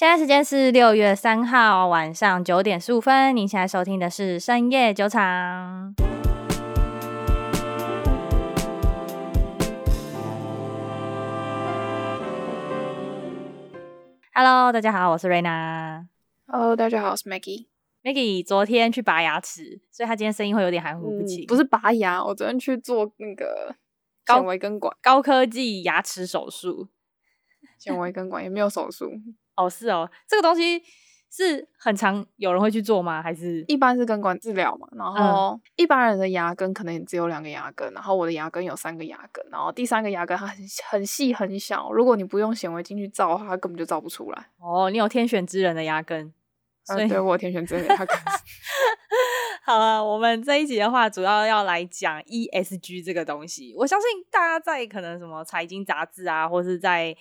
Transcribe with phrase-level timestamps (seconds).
[0.00, 5.94] 现在时间是六月三号晚上九点十五分，您现在收听的是深夜酒厂。
[14.32, 16.08] Hello，大家好，我是瑞娜。
[16.46, 17.66] Hello，大家好，我是 Maggie。
[18.02, 21.44] Maggie 昨天去拔牙齿，所以她今天声音会有点含糊不清。
[21.44, 23.76] 嗯，不是拔牙，我昨天去做那个
[24.26, 26.88] 显微根管高科技牙齿手术。
[27.76, 29.12] 显微根管也没有手术
[29.64, 30.82] 哦，是哦，这个东西
[31.30, 33.22] 是很常有人会去做吗？
[33.22, 34.88] 还是一般是根管治疗嘛？
[34.92, 40.56] 然后一般人的牙根可能也只有两个牙根，然后我的牙根有三个牙根，然后第三个牙根它很
[40.90, 44.46] 很细很小，如果你不用显微镜去照的话，它根本就照不出来。
[44.58, 46.32] 哦，你有天选之人的牙根，
[46.84, 48.18] 所以、啊、对我有天选之人的牙根。
[49.62, 53.72] 好了，我们这一集的话，主要要来讲 ESG 这个东西。
[53.76, 57.14] 我相信大家在可能什么财经杂志啊，或是在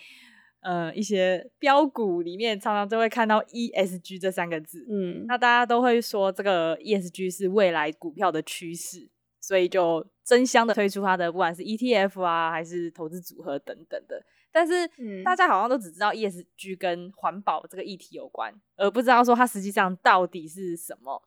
[0.62, 14.21] 呃，一些标股里面常常就会看到 ESG 这三个字，嗯，那大家都会说这个 ESG 是未来股票的趋势，所以就争相的推出它的不管是 ETF 啊，还是投资组合等等的。
[14.52, 14.90] 但是，
[15.24, 21.24] 大家好像都只知道 ESG 跟环保这个议题有关，而不知道说它实际上到底是什么。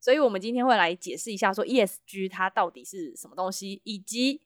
[0.00, 4.40] 所以我们今天会来解释一下，说 ESG 它到底是什么东西，以及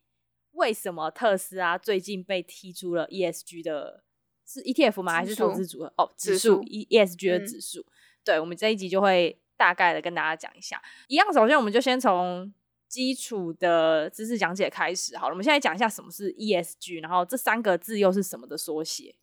[0.52, 4.03] 为什么特斯拉最近被踢出了 ESG 的。
[4.46, 5.12] 是 ETF 吗？
[5.12, 5.92] 还是投资组合？
[5.96, 7.80] 哦，指数 ESG 的指数。
[7.80, 7.92] 嗯、
[8.24, 10.80] 对，我们这一集就会大概的跟大家讲一下。
[11.08, 12.52] 一样，首先我们就先从
[12.88, 15.16] 基础的知识讲解开始。
[15.16, 19.16] 好了，我们现在讲一下什么是 ESG，然后这三个字又是什么的缩写？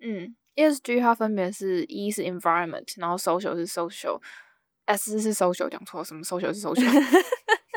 [0.00, 6.84] 嗯，ESG 它分别是 E 是 Environment，然后 Social 是 Social，S 是 Social 讲错，什么 Social 是 Social。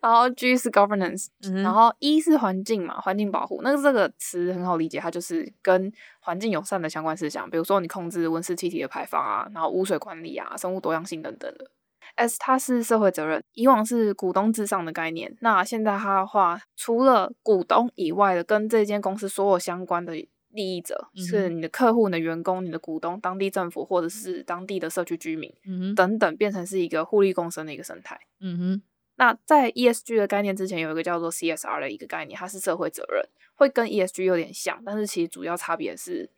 [0.00, 3.60] 然后 G 是 governance，、嗯、然后 E 是环境嘛，环境保护。
[3.62, 11.70] 那个这个词很好理解，它就是跟环境友善的相关事项，比如说你控制温室气体的排放啊，然后污水管理啊，生物多样性等等的。
[12.16, 20.14] S 它是社会责任，以往是股东至上的概念，那现在它的话，除了股东以外的，跟这间公司所有相关的
[20.48, 28.18] 利益者，嗯、是你的客户、你的员工、你的股东、当地政府或者是当地的社区居民、嗯、等等，变成是一个互利共生的一个生态。
[28.40, 28.82] 嗯哼。
[29.20, 33.22] 那在 ESG 的概念之前，有一个叫做 CSR 的一个概念，它是社会责任，
[33.54, 36.30] 会跟 ESG 有点像，但是其实主要差别是，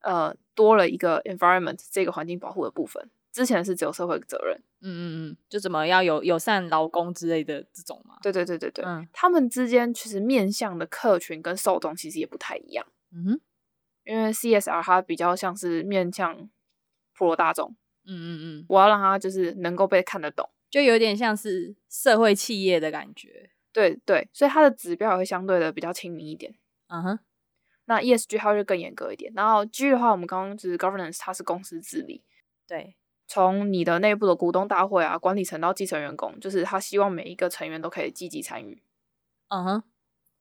[0.00, 3.10] 呃，多了一个 environment 这个环境保护的部分。
[3.32, 8.16] 之前是只有社会责任，嗯嗯嗯，就怎么要有友善劳工之类的这种嘛。
[8.22, 13.40] 对对对对对，嗯，他们之间其实面向的客群跟受众其实也不太一样，嗯哼，
[14.04, 16.48] 因为 CSR 它比较像是面向
[17.12, 17.74] 普罗大众，
[18.06, 18.26] 嗯嗯
[18.60, 20.48] 嗯，我要让它就是能够被看得懂。
[20.74, 26.52] 就有点像是社会企业的感觉，对对，所以它的指标也会相对的比较亲民一点。
[26.88, 27.18] 嗯哼，
[27.84, 29.32] 那 ESG 它就更严格一点。
[29.36, 32.24] 然后 G 的话，我们刚刚就是 governance，它是公司治理。
[32.66, 32.96] 对，
[33.28, 38.82] 从你的内部的股东大会啊，管理层到基层员工，就是他希望每一个成员都可以积极参与。
[39.50, 39.82] 嗯哼，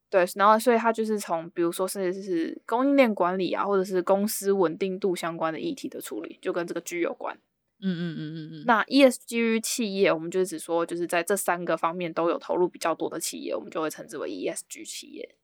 [0.10, 7.38] 对，然后所以它就是从比如说是是供应链管理啊，或者是公司稳定度相关的议题的处理，就跟这个 G 有关。
[7.84, 15.36] 嗯嗯嗯嗯嗯，那 ESG 企业，我们就只说就是在这三个方面都有投入比较多的企业，我们就会称之为 ESG 企业。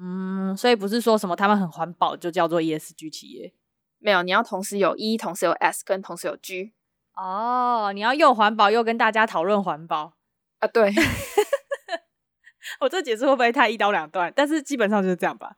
[0.00, 3.52] 嗯，所以不是说什么他们很环保就叫做 ESG 企业，
[3.98, 6.72] 没有，你要同时有 E，同时有 S，跟同时有 G。
[7.16, 10.14] 哦，你要又环保又跟大家讨论环保
[10.60, 10.68] 啊？
[10.72, 10.92] 对，
[12.80, 14.32] 我这解释会不会太一刀两断？
[14.36, 15.56] 但是基本上就是这样吧。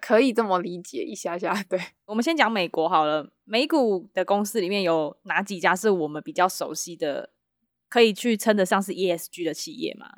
[0.00, 1.80] 可以这么理解一下下， 对。
[2.06, 3.32] 我们先讲美国好了。
[3.44, 7.30] 美股的公司里面有哪几家是我们比较熟悉的，
[7.88, 10.08] 可以去称得上是 ESG 的企业吗？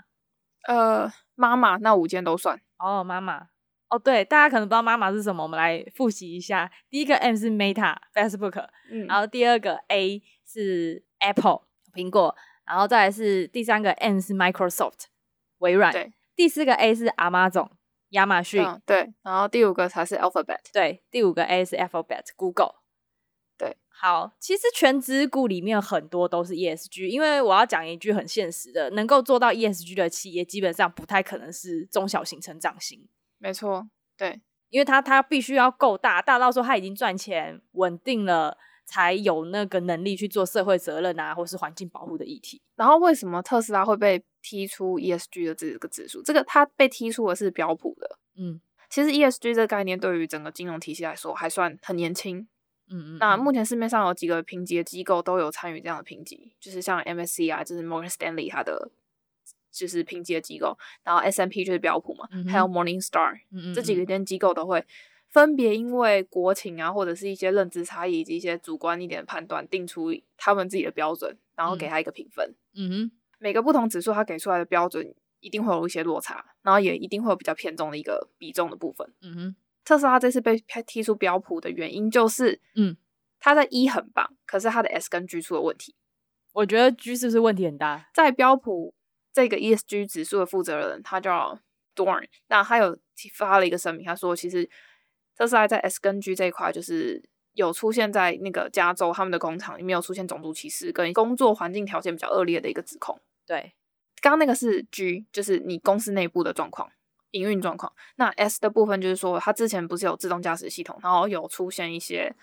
[0.67, 2.61] 呃，妈妈那五间都算。
[2.79, 3.49] 哦，妈妈。
[3.91, 6.71] 哦，对，大家可能不知道妈妈是什么，我们来复习一下。
[6.91, 11.63] 第一个 M 是 Meta，Facebook， 嗯，然后第二个 A 是 Apple，
[11.95, 12.35] 苹果，
[12.67, 15.05] 然后再来是第三个 M 是 Microsoft，
[15.59, 17.71] 微软，对，第四个 A 是 Amazon。
[18.11, 22.77] 亚马逊、嗯、对，然后第五个才是 Alphabet，对，第五个 A 是 Alphabet，Google，
[23.57, 34.41] 对，好，其实全职股里面很多都是 ESG，因为我要讲一句很现实的，能够做到 ESG 的企业，基本上不太可能是中小型成长型，没错，对，
[34.71, 38.57] 因为它它必须要够大，大到说它已经赚钱稳定了。
[38.89, 42.63] 才有那个能力去做社会责任啊，或是环境保护的议题。
[42.75, 46.23] 然后为什么特斯拉会被踢出 ESG 的这个指数？
[46.23, 48.19] 这个它被踢出的是标普的。
[48.37, 48.59] 嗯，
[48.89, 52.49] 其实 ESG 这个概念对于整个金融体系来说还算很年轻。
[52.89, 53.19] 嗯嗯。
[53.19, 58.91] 那目前市面上有几个评级的机构都有参与这样的评级，就是像 MSCI 啊，就是 Morgan Stanley 它的
[59.71, 64.83] 就是评级的机构，然后 S&P 就是标普嘛，嗯、还有 Morningstar，嗯嗯，这几个间机构都会
[65.31, 72.55] 分别因为国情啊，或者是一些认知差异以及一些主观一点的判断，定出他们自己的标准，然后给他一个评分。
[72.75, 79.07] 嗯哼，每个不同指数，它给出来的标准一定会有一些落差，然后也一定会有比较偏重的一个比重的部分。
[79.21, 82.97] 嗯哼，特斯拉这次被踢出标普的原因就是，嗯，
[83.39, 85.95] 它在 E 很棒，可是它的 S 跟 G 出了问题。
[86.55, 88.09] 我觉得 G 是不是问题很大？
[88.15, 88.95] 在标普
[89.33, 91.61] 这个 ESG 指数的负责人，他叫
[91.95, 92.99] Dorn，那他有
[93.35, 94.69] 发了一个声明，他说其实
[95.39, 97.23] 特斯拉在 S 跟 G 这一块，就是
[97.55, 103.19] 有出现在那个加州他们的工厂里面有出现种族歧视跟工作环境条件比较恶劣的一个指控。
[103.47, 103.75] 对，
[104.21, 106.91] 刚刚那个是 G，就是你公司内部的状况、
[107.31, 107.93] 营运状况。
[108.17, 112.35] 那 S 的部分就是说，他之前不是有自动驾驶系统，然后有出现一些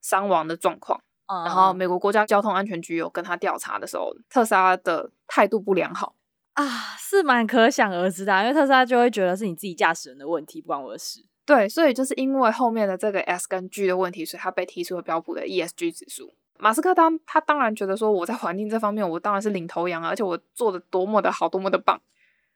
[0.00, 1.02] 伤亡的状况。
[1.26, 6.14] 然后美国国家交通安全局有跟他调查的时候，特斯拉的态度不良好
[6.52, 6.64] 啊，
[6.98, 11.24] 是蛮可想而知的，因为特斯拉就会觉得是你自己驾驶人的问题，不关我的事。
[11.46, 16.34] 对，所以就是因为后面的这个 S 跟 G 的问题，所以他被踢出了标普的 ESG 指数。
[16.58, 22.00] 马斯克当他当然觉得说，我在环境这方面我当然是领头羊啊，而且我做的多么的好，多么的棒，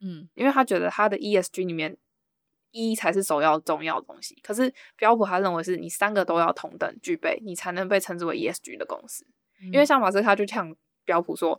[0.00, 1.96] 嗯，因为他觉得他的 ESG 里面。
[2.70, 9.26] 一才是首要重要的东西，可是标普他认为是你三个都要同等具备，你才能被称之为 ESG 的公司。
[9.62, 11.58] 嗯、因为像马斯克他就呛标普说，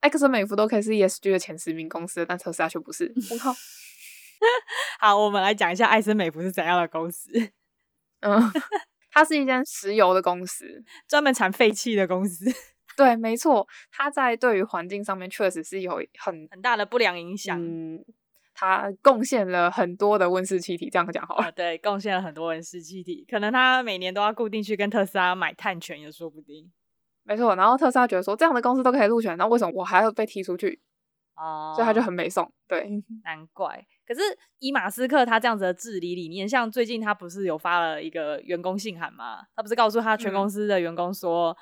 [0.00, 3.10] 埃克森美孚都可以是 ESG 的前十名公司，但特斯拉却不是。
[3.40, 3.54] 好，
[5.00, 7.30] 好，我们来讲一下艾森美孚是怎样的公司。
[8.20, 8.40] 嗯，
[9.10, 12.44] 它是一间石油的公司，专门产废气的公司。
[12.96, 17.60] 对，没错，它在对于环境上面确实是有很很大的不良影响。
[17.60, 18.04] 嗯
[18.56, 21.46] 它贡献了很多的温室气体，这样讲好了。
[21.46, 26.70] 啊、对，贡献了很多温室气体，可能它每年都要固定去跟特斯拉买碳权也说不定。
[27.24, 30.80] 没错，然后特斯拉觉得说这样的公司都可以入选，那为什么我还要被踢出去？
[31.36, 32.50] 哦，所以他就很没送。
[32.68, 32.88] 对，
[33.24, 33.86] 难怪。
[34.06, 34.20] 可是
[34.58, 39.46] 以马斯克他这样子的治理理念，像最近他不是有发了一个员工信函吗？
[39.54, 41.56] 他不是告诉他全公司的员工说，嗯、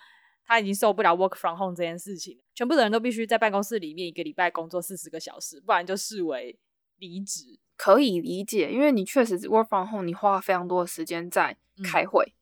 [0.45, 6.59] 他已经受不了 work from home 这件事情，全部的人都必须在办公室里面一个礼拜工作四十个小时，不然就视为。
[6.99, 12.25] 离职可以理解，因为你确实 work from home，你花了非常多的时间在开会。
[12.25, 12.39] 嗯，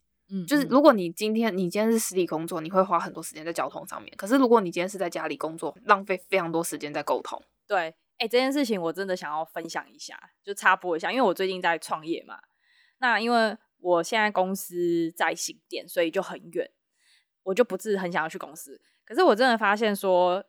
[0.47, 4.13] 就是如果你今天你今天是实体工作，你会花很多时间在交通上面。
[4.17, 7.43] 可是如果你今天是在家里工作，浪费非常多时间在沟通。
[7.67, 12.39] 对，哎、欸，这件事情我真的想要分享一下，就插播一下，因为我最近在创业嘛。
[12.99, 16.71] 那因为我现在公司在新店，所以就很远，
[17.43, 18.81] 我就不是很想要去公司。
[19.05, 20.45] 可是我真的发现说，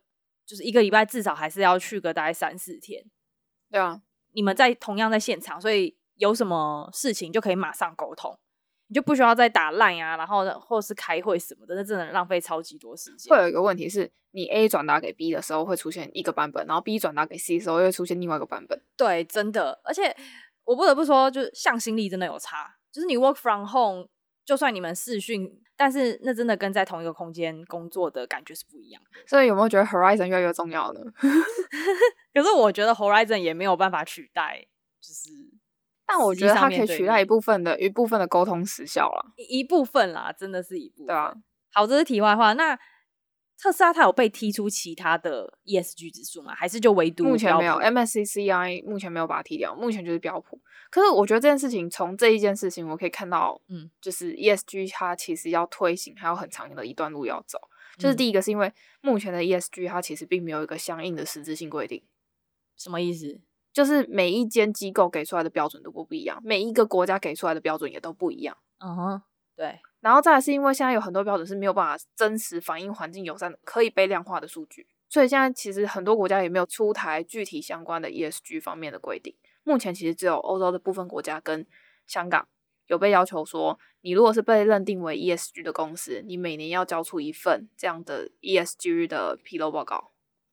[0.46, 3.04] 就是一个礼拜至少还是要去个大概三四天。
[3.72, 4.02] 对啊，
[4.34, 8.38] 你们在同样在现场，所以有什么事情就可以马上沟通，
[8.92, 13.34] 你就不需要再打 line 啊，然后或是开会什么的，那真的浪费超级多时间。
[13.34, 18.82] 会有一个问题是，你 A 转达给 B 的时候会出现一个版本，然后 B 转达给 C 的时候又会出现另外一个版本。
[18.98, 20.14] 对，真的，而且
[20.66, 24.10] 我不得不说，就是向心力真的有差，就是你 work from home。
[24.44, 29.10] 就算你们视讯，但是那真的跟在同一个空间工作的感觉是不一样的。
[29.28, 31.00] 所以有没有觉得 Horizon 越来越重要呢？
[32.34, 34.66] 可是我觉得 Horizon 也没有办法取代，
[35.00, 35.30] 就是，
[36.12, 41.06] 但我觉得它可以取代一部分的一部分的沟通时效了，一一部分啦，真的是一部分。
[41.08, 41.34] 对啊，
[41.72, 42.52] 好，这是题外话。
[42.54, 42.78] 那
[43.58, 46.54] 特斯拉它有被踢出其他的 ESG 指数吗？
[46.54, 50.60] 还是就唯独目前没有？MSCI 目前没有把它踢掉，目前就是标普。
[50.90, 57.58] 可是我觉得这件事情，从这一件事情，我可以看到，嗯，就是 ESG 它其实要推行还有很长的一段路要走。
[57.98, 62.04] 就是第一个是因为目前的 ESG 它其实并没有一个相应的实质性规定。
[62.76, 63.40] 什么意思？
[63.74, 68.58] 就是每一间机构给出来的标准都不不一样，每一个国家给出来的标准也都不一样。
[68.80, 69.22] 嗯哼，
[69.56, 69.80] 对。
[70.02, 79.36] 然后再来是因为现在有很多标准是没有办法真实反映环境友善的、可以被量化的数据，所以现在其实很多国家也没有出台具体相关的 ESG 方面的规定。
[79.64, 81.66] 目前其实只有欧洲的部分国家跟
[82.08, 82.48] 香港
[82.88, 90.11] 有被要求说，你如果是被认定为 ESG 的公司，你每年要交出一份这样的 ESG 的披露报告。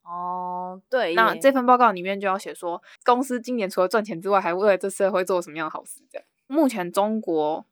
[0.09, 1.15] 哦，对。
[1.15, 6.01] 那这份报告里面就要写说，公司今年除了赚钱之外，还为了这社会做什么样的好事。
[6.11, 7.67] 这样，目前中国。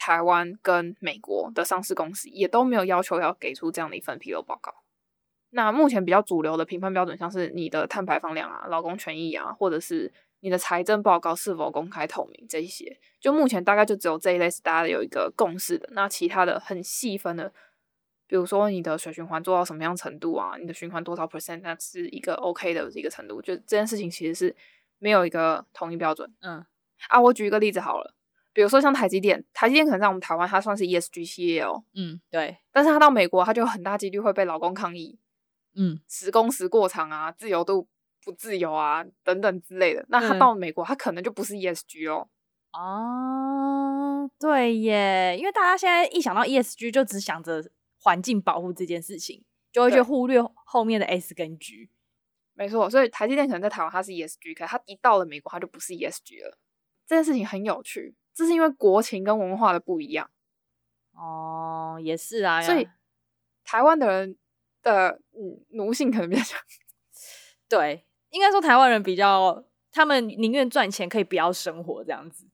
[0.00, 4.72] 台湾跟美国的上市公司也都没有要求要给出这样的一份披露报告。
[5.50, 15.88] 那目前比较主流的评分标准，像是你的碳排放量啊、劳工权益啊，或者是你的财政报告是否公开透明这一些，就目前大概就只有这一类是大家有一个共识的。
[15.90, 17.52] 那其他的很细分的，
[18.28, 23.42] 比如说你的水循环做到什么样程度啊，你的循环多少 percent，那是一个 OK 的一个程度。
[23.42, 24.54] 就这件事情其实是
[25.00, 26.30] 没有一个统一标准。
[26.42, 26.64] 嗯，
[27.08, 28.14] 啊，我举一个例子好了。
[28.52, 35.18] 比如说像台积电，台积电可能在我们台湾它算是 ESG 企业哦，嗯，对，但是它到美国，它就很大几率会被劳工抗议，
[35.76, 37.86] 嗯，时工时过长啊，自由度
[38.24, 40.04] 不自由啊，等等之类的。
[40.08, 42.28] 那它到美国，它可能就不是 ESG 哦。
[42.72, 47.64] 哦，哦，对耶，因为大家现在一想到 ESG 就只想着
[48.00, 51.90] 环境保护这件事情，就会去忽略后面的 S 跟 G。
[52.54, 56.58] 没错，所以台积电可能在台湾它是 ESG，可是它一到了美国它就不是 ESG 了。
[57.06, 60.28] 这件事情很有趣，这是因为国情跟文化的不一样。
[61.12, 62.88] 哦，也是啊，所以
[63.62, 64.36] 台湾的人
[64.82, 66.60] 的嗯奴性可能比较强。
[67.68, 72.48] 对，应该说台湾人比较，他们宁愿赚钱，可以不要生活这样子。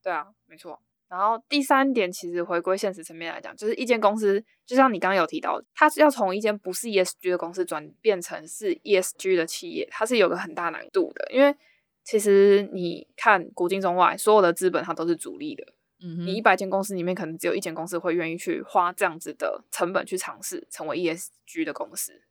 [0.00, 0.80] 对啊，没错。
[1.08, 11.30] 然后第三点，其实回归现实层面来讲，就是一间公司，就像你刚刚有提到，它是要从一间不是 ESG 的公司转变成是 ESG 的企业，它是有个很大难度的。
[11.32, 11.54] 因为
[12.02, 15.64] 其实你看古今中外，所有的资本它都是逐利的。
[16.02, 22.22] 嗯哼，你一百间公司里面，可能只有一间公司会愿意去花这样子的成本去尝试成为 ESG 的公司。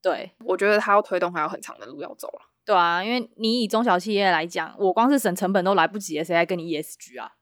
[0.00, 2.50] 对，我觉得它要推动还有很长的路要走了。
[2.64, 7.32] 对啊，因为你以中小企业来讲，我光是省成本都来不及了，谁来跟你 ESG 啊？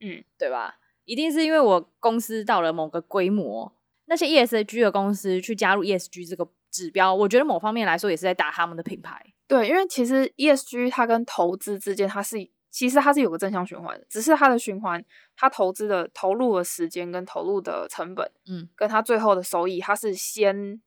[0.00, 0.76] 嗯，对吧？
[1.04, 3.72] 一定是因为我公司到了某个规模，
[4.06, 9.34] 那些 ESG 的公司去加入 ESG 这个指标，我觉得某方面来说也是在打他们的品牌。
[9.46, 12.36] 对，因为其实 ESG 它跟投资之间，它是
[12.70, 15.04] 其实它是有个正向循环的，只是它的循环，
[15.36, 20.80] 它投资的投入的时间跟投入的成本，嗯，跟它最后的收益，它是先。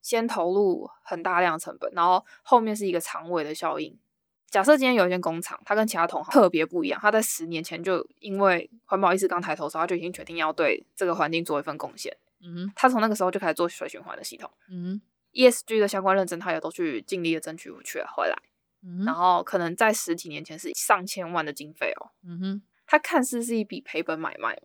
[0.00, 3.98] 先投入很大量成本，然后后面是一个长尾的效应。
[4.50, 12.16] 假设今天有一间工厂，它跟其他同行特别不一样，它在十年前就因为环保意识刚抬头的时候，它就已经决定要对这个环境做一份贡献。
[12.40, 14.50] 嗯哼，它从那个时候就开始做水循环的系统。
[14.70, 15.02] 嗯哼
[15.32, 18.36] ，ESG 的相关认证，它也都去尽力的争取去回来。
[18.82, 22.10] 嗯哼，然后可能在十几年前是上千万的经费哦。
[22.24, 24.60] 嗯哼，它看似是一笔赔本买卖。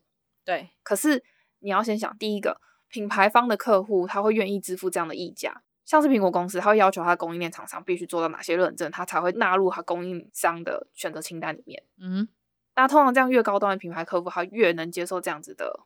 [0.46, 1.24] 对，可是
[1.60, 2.62] 你要先想第一个。
[2.90, 11.84] 品牌方的客户他会愿意支付这样的溢价，像是苹果公司，它会要求它的供应链厂商必须做到哪些认证，它才会纳入它供应商的选择清单里面。
[12.00, 12.28] 嗯，
[12.75, 15.82] 那通常这样越高端的品牌客户，他越能接受这样子的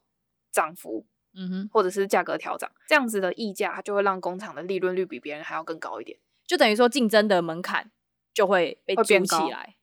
[0.52, 7.92] 涨幅，嗯哼，或者是价格调整，这样子的溢价，它就会让工厂的利润率比别人还要更高一点，就等于说竞争的门槛
[8.34, 9.76] 就会被筑起来。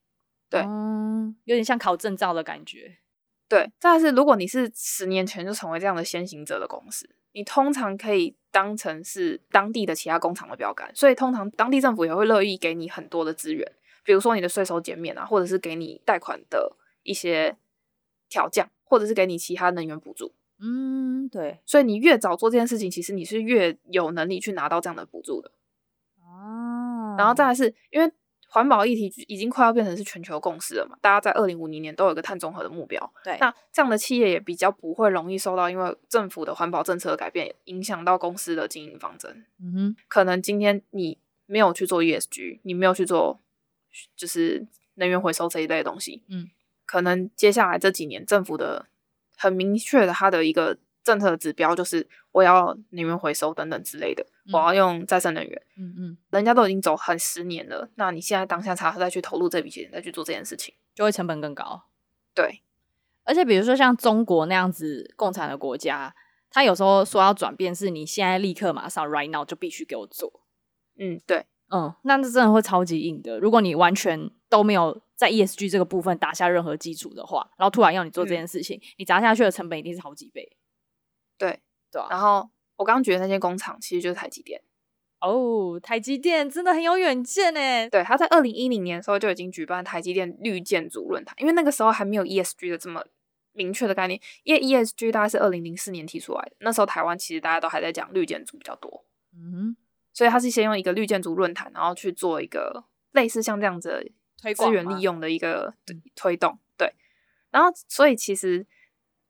[0.49, 2.99] 对，嗯，有点像考证照的感觉。
[3.49, 13.71] 对，再来是如果你是十年前就成为这样的先行者的公司，你通常可以当成是当地的其他工厂的标杆，所以通常当地政府也会乐意给你很多的资源，
[14.03, 17.57] 比如说你的税收减免啊，或者是给你贷款的一些
[18.29, 20.33] 调降，或者是给你其他能源补助。
[20.59, 25.51] 嗯，对，所以你越早做这件事情，其实你是越有能力去拿到这样的补助的。
[26.23, 28.11] 哦，然后再来是因为。
[28.55, 30.97] 环保议题已经快要变成是全球共识了嘛？
[31.01, 33.13] 大家在二零五零年都有一个碳中和的目标。
[33.25, 39.45] 对，那这样的企业也比较不会容易受到因为政府的环保政策的改变影响到公司的经营方针。
[39.61, 43.41] 嗯哼，可能今天你没有去做 ESG，你没有去做
[44.15, 46.23] 就是能源回收这一类的东西。
[46.29, 46.49] 嗯，
[46.87, 48.87] 可能接下来这几年政府的
[49.37, 50.79] 很明确的它的一个。
[51.05, 55.63] 政策的指标就是我要能源回收等等之类的，嗯、我要用再生能源。
[55.79, 61.85] 嗯嗯，人家都已经走很十年了，那你现在当下才再去投入这笔钱，再去做这件事情，就会成本更高。
[62.35, 62.63] 对，
[63.23, 66.13] 而且比如说像中国那样子共产的国家，
[66.51, 70.41] 他有时候说要转变，是你现在立刻马上 right now 就必须给我做。
[70.99, 73.39] 嗯，对，嗯，那这真的会超级硬的。
[73.39, 80.57] 如果你完全都没有在 ESG 这个部分打下任何基础的话，然后突然要你做这件事情，嗯、你砸下去的成本一定是好几倍。
[81.39, 81.61] 对
[81.95, 84.61] 对啊，然后我刚刚觉得那间工厂其实就是台积电
[85.21, 87.89] 哦，台积电真的很有远见呢。
[87.89, 93.03] 对，他在二零一零年的时候就已经举办台积电绿建筑论坛，因为那个时候还没有 ESG 的这么
[93.53, 99.77] 明确的概念，因为 ESG 大概是二零零四年提出来的，那时候台湾其实大家都还在讲绿建筑比较多，嗯哼，
[100.13, 104.13] 所以他是先用一个绿建筑论坛，然后去做一个类似像这样子
[104.55, 105.73] 资源利用的一个
[106.15, 106.93] 推动，对，
[107.51, 108.67] 然后所以其实。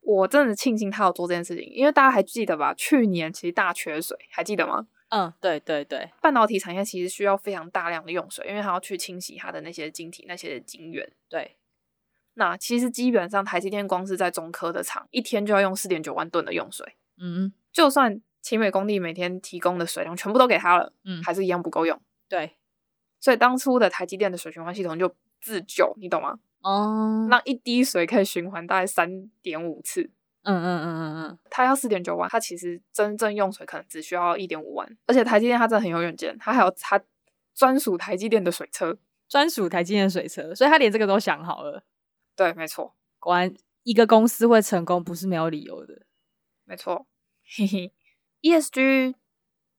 [0.04, 2.75] 我真的庆幸他有做这件事情，因为大家还记得吧？
[2.75, 4.87] 去年其实大缺水，还记得吗？
[5.08, 11.11] 嗯，对对对，半导体产业其实需要非常大量的用水，因为它要去清洗它的那些晶体、那些晶圆。
[11.28, 11.56] 对，
[12.34, 16.96] 那其实基本上台积电光是在中科的厂，一天就要用四点九万吨的用水。
[17.18, 21.99] 嗯，就算奇美工地每天提供的水量全部都给他了，嗯，还是一样不够用。
[22.28, 22.56] 对，
[23.20, 26.40] 所以当初的台积电的水循环系统就自救，你懂吗？
[26.64, 30.11] 哦，让一滴水可以循环大概三点五次。
[30.42, 34.97] 嗯嗯嗯嗯嗯，它要四点九万，它其实真正用水可能只需要一点五万。
[35.06, 37.00] 而且台积电它真的很有远见，它还有它
[37.54, 41.83] 专属台积电的水车，专属台积电的水车，所以它连这个都想好了。
[42.37, 43.54] 对，没错，果然
[43.85, 46.02] 一个公司会成功不是没有理由的。
[46.64, 47.06] 没错，
[47.56, 47.92] 嘿嘿
[48.42, 49.14] ，ESG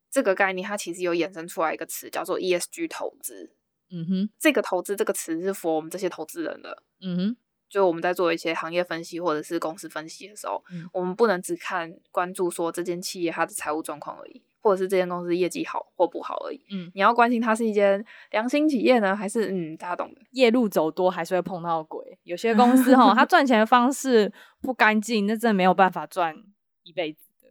[0.10, 3.54] 这个概念它其实有衍生出来一个词叫做 ESG 投资。
[3.96, 6.84] 嗯哼，这个投资这个词是 for 我们这些投资人的。
[7.02, 7.38] 嗯哼，
[7.70, 16.66] 就我们在做一些行业分析或者是公司分析的时候，嗯、我们不能只看关注说这间企业它的财务状况而已，或者是这间公司业绩好或不好而已。
[16.72, 22.18] 嗯，你要关心它是一间良心企业呢，还是嗯，大家懂的，夜路走多还是会碰到鬼。
[22.24, 26.36] 有些公司 哈，它赚钱的方式不干净，那真的没有办法赚
[26.84, 27.50] 一辈子的。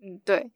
[0.00, 0.50] 嗯，对。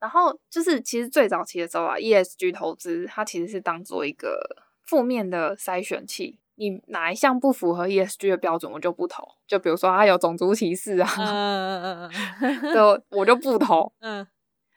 [0.00, 4.38] 然后就是其实最早期的时候啊，ESG 投资它其实是当做一个
[4.84, 6.38] 负面的筛选器。
[6.60, 9.22] 你哪一项不符合 ESG 的标准，我就不投。
[9.46, 13.92] 就比如说，它有种族歧视啊，嗯嗯嗯， 就我就不投。
[14.02, 14.26] 嗯，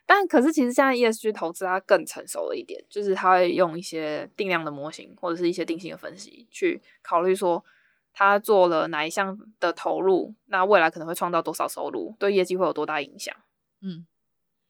[0.05, 7.65] 但可是其实现在 ESG 投资它更成熟了一点，就是它会用一些定量的模型或者是一些定性的分析去考虑说，
[8.13, 13.35] 它做了哪一项的投入，那未来可能会创造多少收入，对业绩会有多大影响。
[13.81, 14.05] 嗯，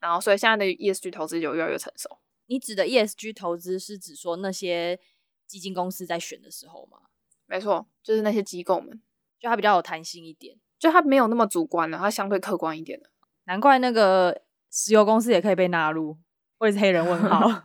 [0.01, 2.19] 然后所以现在的 ESG 投资就越来越成熟。
[2.47, 4.99] 你指的 ESG 投资是指说那些？
[5.47, 6.97] 基金公司在选的时候吗，
[7.45, 9.01] 没错，就是那些机构们，
[9.37, 13.09] 就它比较有弹性一点，就它没有那么主观了，它相对客观一点的。
[13.43, 16.17] 难怪那个石油公司也可以被纳入，
[16.59, 17.63] 我也是黑人问号。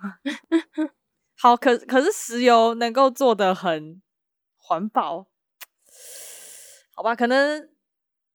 [1.38, 4.02] 好，可可是石油能够做的很
[4.56, 5.28] 环保，
[6.92, 7.14] 好吧？
[7.14, 7.70] 可能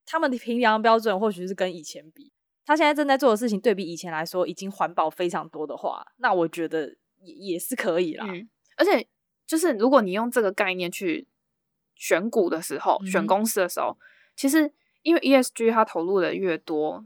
[0.05, 2.31] 他们的评量标准或许是跟以前比，
[2.65, 9.07] 他现在正在做的事情对比以前来说已经环保非常多的话，那我觉得也也是可以啦，嗯、而且。
[9.47, 11.27] 就是如果你用这个概念去
[11.95, 13.97] 选股的时候，嗯、选公司的时候，
[14.33, 17.03] 其实因为 ESG 它投入的越多，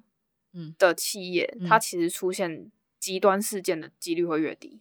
[0.54, 4.80] 嗯的企业，嗯、它其实出现极端事件的几率会越低。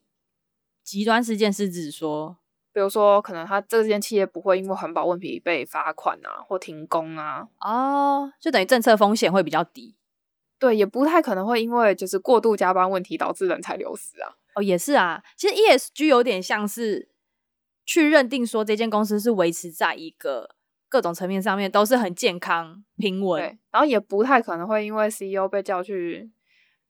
[0.82, 2.36] 极端事件是指说，
[2.70, 9.94] 比如说可能他这间企业不会因为环保问题被罚款啊，或停工啊，哦，就等于政策风险会比较低。
[10.64, 14.34] 对，也不太可能会因为就是过度加班问题导致人才流失啊。
[14.54, 17.08] 哦，也是啊，其实 ESG 有点像是。
[17.86, 20.56] 去认定说这间公司是维持在一个
[20.88, 26.30] 各种层面上面都是很健康平稳，然后也不太可能会因为 CEO 被叫去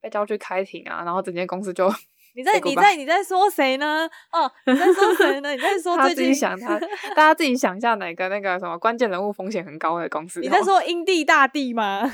[0.01, 1.93] 被叫去开庭啊，然后整间公司就
[2.37, 4.09] 你在你在你在说谁呢？
[4.31, 5.51] 哦，你在说谁呢？
[5.51, 10.39] 你在说 最近他自己想他，大家自己想一下哪个那个什么关键人物风险很高的公司？
[10.39, 12.09] 你在说 英帝大帝吗？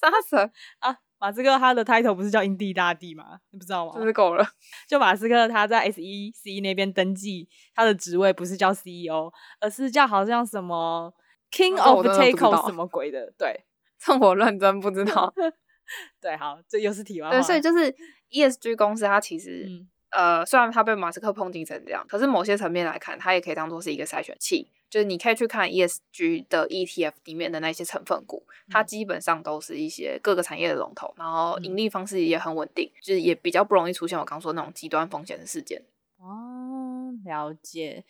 [0.00, 0.98] 啥神啊？
[1.20, 3.40] 马斯克他的 title 不是叫英帝大帝吗？
[3.50, 3.92] 你不知道吗？
[3.96, 4.48] 真是够了！
[4.86, 11.12] 就马斯克他在 SEC 那边登记，他的职位不是叫 CEO，而是叫好像什么
[11.50, 13.34] King of Potato 什么鬼的。
[13.36, 13.64] 对，
[13.98, 15.34] 这我认真不知道。
[16.20, 17.32] 对，好，这又是题外话。
[17.32, 17.92] 对，所以就是
[18.30, 24.70] ESG 公司，它其实、嗯、呃，虽然它被马斯克抨击成这样，可是某些层面来看，它也可以当做是一个筛选器。
[24.90, 35.84] 就是你可以去看 ESG 的 ETF 里面的那些成分股，它基本上都是一些各个产业的龙头，然后盈利方式也很稳定，就是也比较不容易出现我刚说那种极端风险的事件。
[36.16, 38.04] 哦，了解。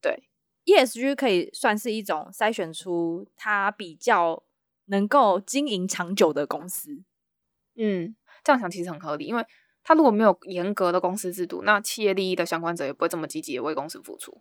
[0.00, 0.22] 对
[0.64, 4.42] ，ESG 可以算是一种筛选出它比较
[4.86, 7.02] 能够经营长久的公司。
[7.76, 9.44] 嗯，这样想其实很合理，因为
[9.84, 14.40] 它如果没有严格的公司制度，那企业利益的相关者也不会这么积极的为公司付出。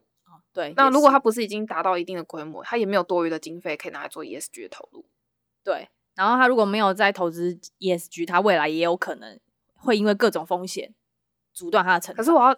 [0.53, 5.05] 对，那如果它不是已经达到一定的规模，它也没有多余的经费可以拿来做 ESG 的投入。
[5.63, 9.39] 对，然后它如果没有在投资 ESG，它未来也有可能
[9.73, 10.93] 会因为各种风险
[11.53, 12.17] 阻断它的成长。
[12.17, 12.49] 可是我要，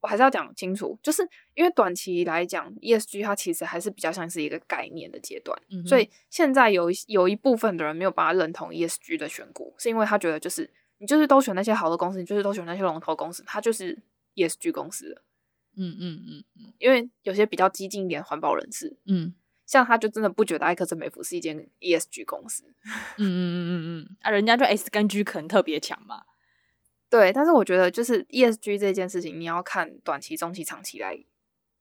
[0.00, 1.22] 我还是要讲清楚，就是
[1.54, 13.98] 因为短期来讲，ESG 它其实还是比较像是一个概念的阶段，嗯、所以现在有一有一部分的人没有办法认同 ESG 的选股，是因为他觉得就是你就是都选那些好的公司，你就是都选那些龙头公司，它就是
[14.36, 15.22] ESG 公司了。
[15.76, 19.34] 嗯嗯嗯嗯，因为有些比较激进一点环保人士，嗯，
[19.66, 22.64] 像他就真的不觉得艾克森美孚是一间 ESG 公司，
[23.16, 26.24] 嗯嗯嗯嗯嗯，啊，人家就 S 跟 G 可能特别强嘛，
[27.08, 31.24] 对，但是我觉得就是 ESG 这件事情，你要看短期、中期、长期来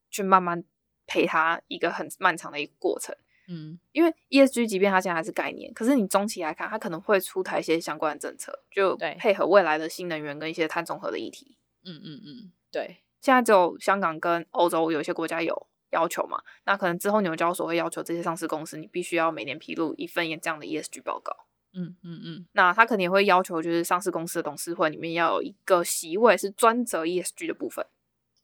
[0.10, 0.64] 去慢慢
[1.08, 3.14] 陪他一个很漫长的一个过程，
[3.48, 12.98] 嗯，因为 ESG 即便它现在还是概念，可是你中期来看，它可能会出台一些相关的政策，就配合未来的新能源跟一些碳中和的议题，嗯嗯嗯，对。
[13.22, 21.36] 现在只有香港跟欧洲有一些国家有要求嘛，那可能之后纽交所会要求这些上市公司，你必须要每年披露一份这样的 ESG 报告。
[21.74, 27.86] 嗯嗯嗯，那他肯定也会要求，就是上市公司的董事会里面要有一个席位是专责 ESG 的部分。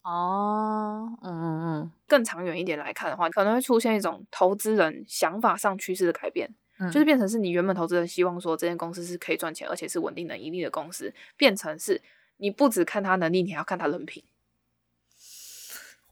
[0.04, 12.02] 哦，嗯嗯嗯，更长远一点来看的话，可能会出现一种投资人想法上趋势的改变，嗯、就是变成是你原本投资人希望说这间公司是可以赚钱，而且是稳定能盈利的公司，变成是
[12.38, 14.24] 你不只看他能力，你还要看他人品。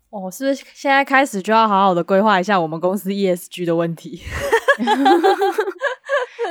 [0.09, 4.21] 哦，是不是现在开始就要好好的规划一下我们公司 ESG 的问题？
[4.79, 4.85] 因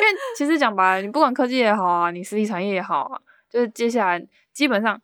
[0.01, 5.01] 为其实讲白了，你不管科技也好啊，你实体产业也好啊，就是接下来基本上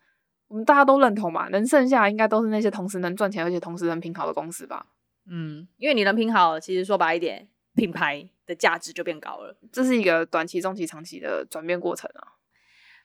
[0.49, 4.87] 我们大家都认同嘛，能剩下应该都是那些同时能赚钱而且同时人品好的公司吧？
[5.31, 9.57] 嗯，因为你人品好，其实说白一点，品牌的价值就变高了。
[9.71, 12.35] 这是一个短期、中期、长期的转变过程啊。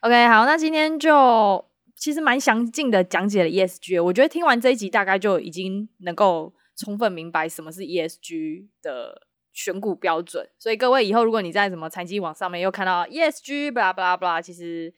[0.01, 1.63] OK，好，那今天就
[1.95, 4.03] 其实蛮详尽的讲解了 ESG。
[4.03, 10.49] 我觉得听完这一集，大概就已经能够充分明白什么是 ESG 的选股标准。
[10.59, 14.93] 所以各位以后如果你在什么财经网上面又看到 ESG，巴拉巴拉巴拉，其实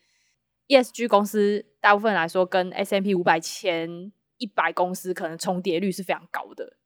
[0.68, 6.78] ESG 公司大部分来说跟 S M P 五百前一百公司可能重叠率是非常高的。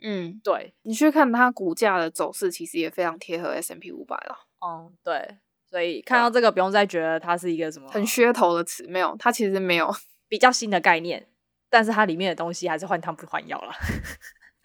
[0.00, 4.48] 嗯，对，你去看它股价的走势，其实也非常贴合 S M P 五百了。
[4.66, 5.38] 嗯，对。
[5.72, 9.90] 所以看到这个，不用再觉得它是一个什么很噱头的词，没有，它其实没有
[10.28, 11.26] 比较新的概念，
[11.70, 13.72] 但是它里面的东西还是换汤不换药了。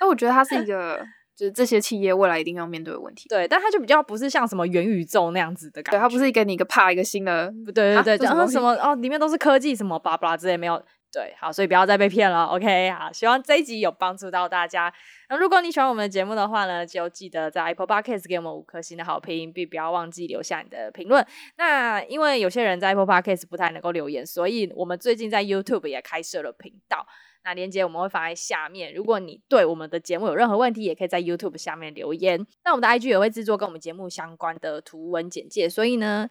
[0.01, 0.99] 那我觉得它是一 个，
[1.33, 3.29] 就是这些企业未来一定要面对的问题。
[3.29, 10.83] 对，但它就比较不是像什么元宇宙那样子的感觉，对，它不是给你一个怕一个新的，对对对，然后什么哦，里面都是科技什么巴拉巴拉之类没有。
[11.17, 14.93] 对，好，所以不要再被骗了，OK，好，希望这一集有帮助到大家。
[15.29, 21.25] 那如果你喜欢我们的节目的话呢，就记得在 Apple Podcast 给我们五颗星的好评，并不要忘记留下你的评论。
[21.57, 27.03] 那因为有些人在 Apple Podcast 不太能够留言，所以我们最近在 YouTube 也开设了频道，
[27.43, 28.93] 那链接我们会放在下面。
[28.93, 32.45] 如果你对我们的节目有任何问题，也可以在 YouTube 下面留言。
[32.63, 36.29] 那我们的 IG 也会制作跟我们节目相关的图文简介，所以呢。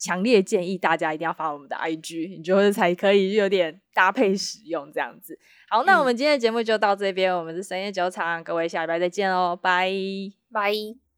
[0.00, 5.38] 强烈建议大家一定要发我们的 IG，你觉得才可以有点搭配使用这样子。
[5.68, 9.92] 好，那我们今天的节目就到这边，我们是深夜酒厂，各位下礼拜再见哦，拜
[10.50, 11.09] 拜。